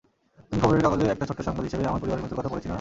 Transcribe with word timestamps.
তুমি 0.49 0.59
খবরের 0.61 0.83
কাগজের 0.83 1.11
একটা 1.15 1.25
ছোট্ট 1.29 1.41
সংবাদ 1.47 1.63
হিসেবে 1.67 1.89
আমার 1.91 2.01
পরিবারের 2.01 2.21
মৃত্যুর 2.23 2.39
কথা 2.39 2.51
পড়েছিলে 2.51 2.63
না? 2.63 2.69